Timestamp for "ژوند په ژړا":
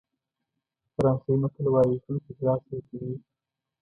2.03-2.55